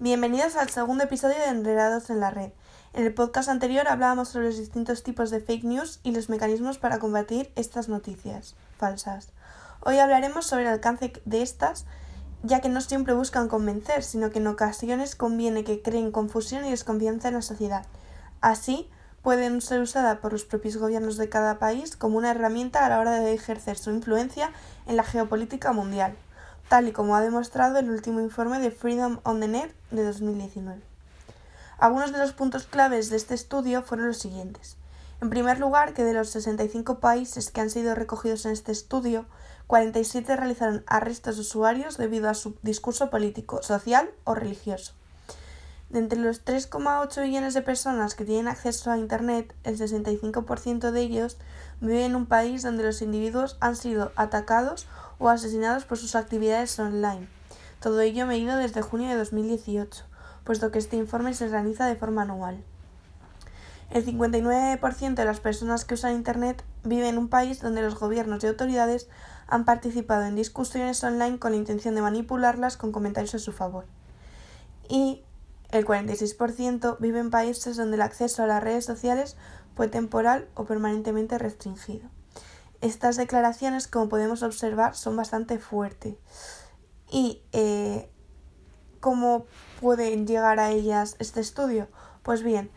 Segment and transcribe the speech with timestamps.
[0.00, 2.52] Bienvenidos al segundo episodio de Enredados en la Red.
[2.92, 6.78] En el podcast anterior hablábamos sobre los distintos tipos de fake news y los mecanismos
[6.78, 9.32] para combatir estas noticias falsas.
[9.80, 11.84] Hoy hablaremos sobre el alcance de estas,
[12.44, 16.70] ya que no siempre buscan convencer, sino que en ocasiones conviene que creen confusión y
[16.70, 17.84] desconfianza en la sociedad.
[18.40, 18.88] Así,
[19.22, 23.00] pueden ser usadas por los propios gobiernos de cada país como una herramienta a la
[23.00, 24.52] hora de ejercer su influencia
[24.86, 26.14] en la geopolítica mundial
[26.68, 30.80] tal y como ha demostrado el último informe de Freedom on the Net de 2019.
[31.78, 34.76] Algunos de los puntos claves de este estudio fueron los siguientes.
[35.20, 39.26] En primer lugar, que de los 65 países que han sido recogidos en este estudio,
[39.66, 44.92] 47 realizaron arrestos de usuarios debido a su discurso político, social o religioso.
[45.90, 51.00] De entre los 3,8 millones de personas que tienen acceso a Internet, el 65% de
[51.00, 51.38] ellos
[51.80, 54.86] vive en un país donde los individuos han sido atacados
[55.18, 57.28] o asesinados por sus actividades online.
[57.80, 60.04] Todo ello medido desde junio de 2018,
[60.44, 62.62] puesto que este informe se realiza de forma anual.
[63.90, 68.44] El 59% de las personas que usan Internet vive en un país donde los gobiernos
[68.44, 69.08] y autoridades
[69.46, 73.86] han participado en discusiones online con la intención de manipularlas con comentarios a su favor.
[74.90, 75.22] Y
[75.70, 79.36] el 46% vive en países donde el acceso a las redes sociales
[79.74, 82.08] fue temporal o permanentemente restringido.
[82.80, 86.14] Estas declaraciones, como podemos observar, son bastante fuertes.
[87.10, 88.10] ¿Y eh,
[89.00, 89.46] cómo
[89.80, 91.88] pueden llegar a ellas este estudio?
[92.22, 92.70] Pues bien,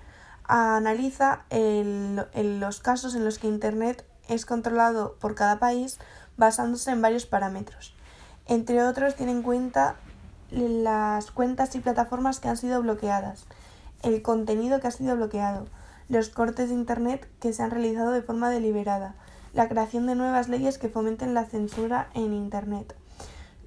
[0.44, 6.00] analiza los casos en los que Internet es controlado por cada país
[6.38, 7.96] basándose en varios parámetros.
[8.48, 9.96] Entre otros, tiene en cuenta
[10.50, 13.46] las cuentas y plataformas que han sido bloqueadas,
[14.04, 15.68] el contenido que ha sido bloqueado,
[16.10, 19.16] los cortes de Internet que se han realizado de forma deliberada,
[19.54, 22.96] la creación de nuevas leyes que fomenten la censura en Internet,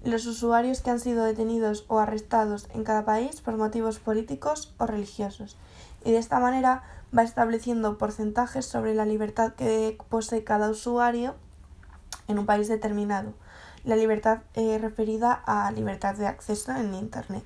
[0.05, 4.87] los usuarios que han sido detenidos o arrestados en cada país por motivos políticos o
[4.87, 5.57] religiosos,
[6.05, 6.83] y de esta manera
[7.17, 11.35] va estableciendo porcentajes sobre la libertad que posee cada usuario
[12.29, 13.35] en un país determinado,
[13.85, 17.45] la libertad eh, referida a libertad de acceso en Internet.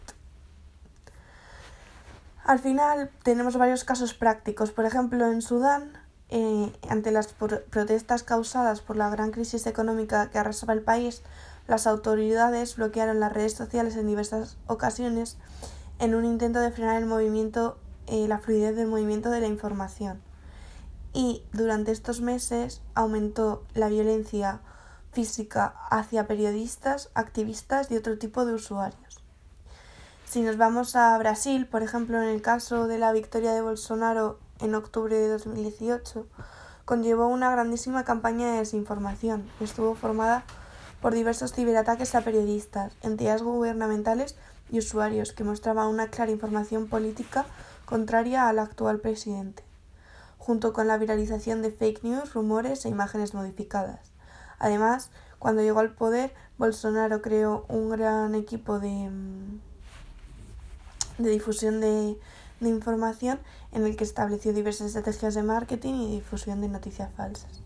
[2.44, 4.70] Al final tenemos varios casos prácticos.
[4.70, 5.97] Por ejemplo, en Sudán
[6.30, 11.22] eh, ante las protestas causadas por la gran crisis económica que arrasaba el país,
[11.66, 15.38] las autoridades bloquearon las redes sociales en diversas ocasiones
[15.98, 20.20] en un intento de frenar el movimiento, eh, la fluidez del movimiento de la información.
[21.12, 24.60] Y durante estos meses aumentó la violencia
[25.12, 29.20] física hacia periodistas, activistas y otro tipo de usuarios.
[30.26, 34.38] Si nos vamos a Brasil, por ejemplo, en el caso de la victoria de Bolsonaro
[34.60, 36.26] en octubre de 2018,
[36.84, 40.44] conllevó una grandísima campaña de desinformación que estuvo formada
[41.02, 44.36] por diversos ciberataques a periodistas, entidades gubernamentales
[44.70, 47.46] y usuarios que mostraban una clara información política
[47.84, 49.62] contraria al actual presidente,
[50.38, 54.00] junto con la viralización de fake news, rumores e imágenes modificadas.
[54.58, 59.60] Además, cuando llegó al poder, Bolsonaro creó un gran equipo de, mm,
[61.18, 62.18] de difusión de,
[62.60, 63.40] de información
[63.72, 67.62] en el que estableció diversas estrategias de marketing y difusión de noticias falsas.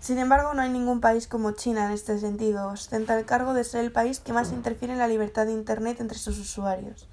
[0.00, 2.68] Sin embargo, no hay ningún país como China en este sentido.
[2.68, 5.98] Ostenta el cargo de ser el país que más interfiere en la libertad de Internet
[6.00, 7.08] entre sus usuarios.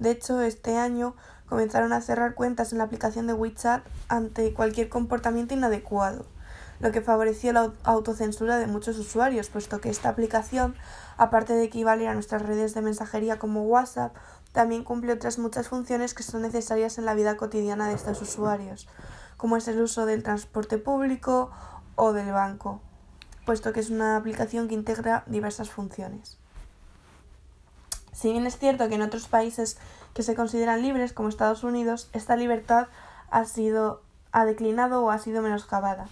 [0.00, 1.14] De hecho, este año
[1.48, 6.26] comenzaron a cerrar cuentas en la aplicación de WeChat ante cualquier comportamiento inadecuado,
[6.80, 10.74] lo que favoreció la autocensura de muchos usuarios, puesto que esta aplicación,
[11.16, 14.14] aparte de equivaler a nuestras redes de mensajería como WhatsApp
[14.56, 18.88] también cumple otras muchas funciones que son necesarias en la vida cotidiana de estos usuarios,
[19.36, 21.50] como es el uso del transporte público
[21.94, 22.80] o del banco,
[23.44, 26.38] puesto que es una aplicación que integra diversas funciones.
[28.14, 29.76] Si bien es cierto que en otros países
[30.14, 32.86] que se consideran libres, como Estados Unidos, esta libertad
[33.30, 34.00] ha sido
[34.32, 36.06] ha declinado o ha sido menoscabada.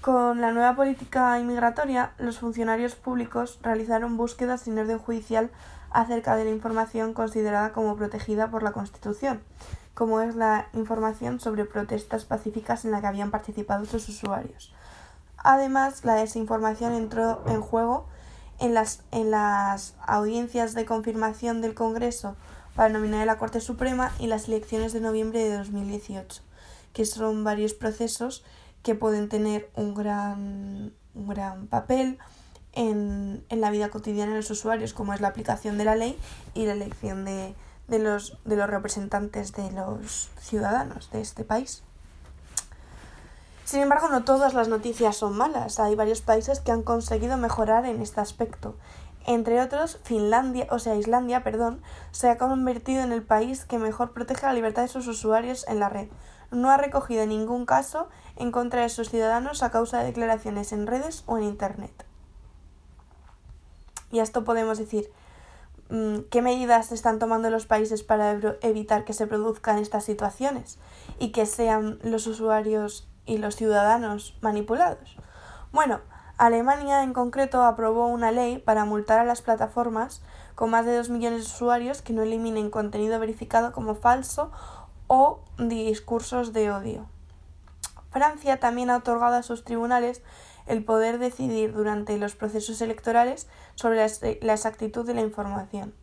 [0.00, 5.50] Con la nueva política inmigratoria, los funcionarios públicos realizaron búsquedas sin orden judicial
[5.96, 9.40] acerca de la información considerada como protegida por la Constitución,
[9.94, 14.74] como es la información sobre protestas pacíficas en la que habían participado sus usuarios.
[15.38, 18.06] Además, la desinformación entró en juego
[18.58, 22.36] en las, en las audiencias de confirmación del Congreso
[22.74, 26.42] para nominar a la Corte Suprema y las elecciones de noviembre de 2018,
[26.92, 28.44] que son varios procesos
[28.82, 32.18] que pueden tener un gran, un gran papel
[32.76, 36.16] en, en, la vida cotidiana de los usuarios, como es la aplicación de la ley
[36.54, 37.54] y la elección de,
[37.88, 41.82] de, los, de los representantes de los ciudadanos de este país.
[43.64, 45.80] Sin embargo, no todas las noticias son malas.
[45.80, 48.76] Hay varios países que han conseguido mejorar en este aspecto.
[49.26, 51.82] Entre otros, Finlandia, o sea, Islandia, perdón,
[52.12, 55.80] se ha convertido en el país que mejor protege la libertad de sus usuarios en
[55.80, 56.06] la red.
[56.52, 60.86] No ha recogido ningún caso en contra de sus ciudadanos a causa de declaraciones en
[60.86, 62.05] redes o en Internet.
[64.10, 65.10] Y a esto podemos decir,
[65.90, 70.78] mm, ¿qué medidas están tomando los países para evitar que se produzcan estas situaciones
[71.18, 75.16] y que sean los usuarios y los ciudadanos manipulados?
[75.72, 76.00] Bueno,
[76.38, 80.22] Alemania en concreto aprobó una ley para multar a las plataformas
[80.54, 84.52] con más de 2 millones de usuarios que no eliminen contenido verificado como falso
[85.06, 87.06] o discursos de odio.
[88.10, 90.22] Francia también ha otorgado a sus tribunales
[90.66, 93.96] el poder decidir durante los procesos electorales sobre
[94.42, 95.94] la exactitud de la información.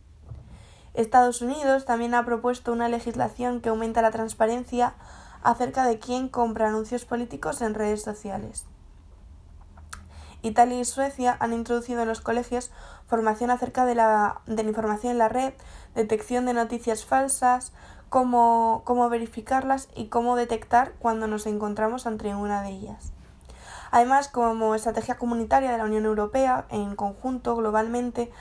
[0.93, 4.93] Estados Unidos también ha propuesto una legislación que aumenta la transparencia
[5.41, 8.65] acerca de quién compra anuncios políticos en redes sociales.
[10.43, 12.71] Italia y Suecia han introducido en los colegios
[13.07, 15.53] formación acerca de la, de la información en la red,
[15.95, 17.71] detección de noticias falsas,
[18.09, 23.13] cómo, cómo verificarlas y cómo detectar cuando nos encontramos ante una de ellas.
[23.93, 28.31] Además, como estrategia comunitaria de la Unión Europea, en conjunto, globalmente,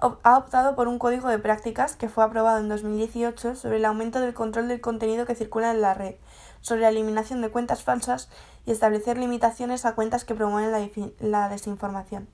[0.00, 4.18] ha optado por un código de prácticas que fue aprobado en 2018 sobre el aumento
[4.20, 6.14] del control del contenido que circula en la red,
[6.62, 8.30] sobre la eliminación de cuentas falsas
[8.64, 10.90] y establecer limitaciones a cuentas que promueven
[11.20, 12.26] la, desinformación.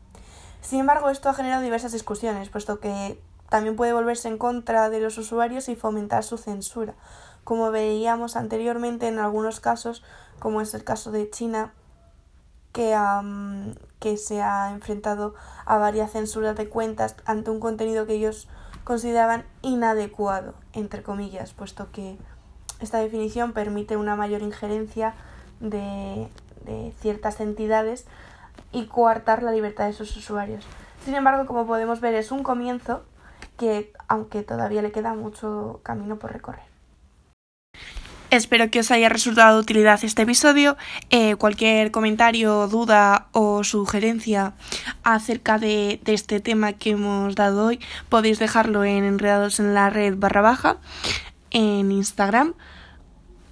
[0.61, 5.01] Sin embargo, esto ha generado diversas discusiones, puesto que también puede volverse en contra de
[5.01, 6.95] los usuarios y fomentar su censura,
[7.43, 10.05] como veíamos anteriormente en algunos casos,
[10.39, 11.75] como es el caso de China,
[12.73, 12.97] que,
[13.99, 15.35] que se ha enfrentado
[15.65, 18.49] a varias censuras de cuentas ante un contenido que ellos
[18.85, 22.17] consideraban inadecuado, entre comillas, puesto que
[22.81, 25.15] esta definición permite una mayor injerencia
[25.61, 26.29] de,
[27.01, 28.07] ciertas entidades
[28.73, 30.65] y coartar la libertad de sus usuarios.
[31.05, 33.03] Sin embargo, como podemos ver, es un comienzo
[33.57, 36.70] que, aunque todavía le queda mucho camino por recorrer.
[38.31, 40.77] Espero que os haya resultado de utilidad este episodio.
[41.11, 44.55] Eh, cualquier comentario, duda o sugerencia
[45.03, 50.15] acerca de, este tema que hemos dado hoy podéis dejarlo en enredados en la red
[50.17, 50.79] barra baja
[51.51, 52.55] en Instagram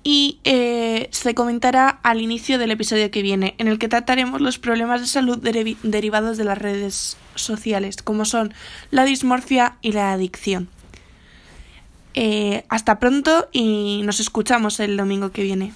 [0.04, 4.60] y eh, se comentará al inicio del episodio que viene, en el que trataremos los
[4.60, 8.54] problemas de salud derivados de las redes sociales, como son
[8.92, 10.68] la dismorfia y la adicción.
[12.14, 15.72] Eh, hasta pronto y nos escuchamos el domingo que viene.